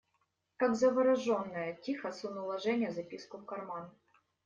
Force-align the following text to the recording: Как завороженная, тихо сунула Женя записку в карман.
Как 0.57 0.73
завороженная, 0.75 1.73
тихо 1.73 2.11
сунула 2.11 2.57
Женя 2.57 2.89
записку 2.91 3.37
в 3.37 3.45
карман. 3.45 3.91